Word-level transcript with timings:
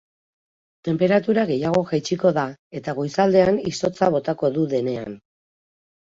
Tenperatura 0.87 1.41
gehiago 1.49 1.83
jaitsiko 1.91 2.31
da, 2.37 2.45
eta 2.79 2.95
goizaldean 2.99 3.59
izotza 3.73 4.09
botako 4.15 4.51
dudenean. 4.57 5.13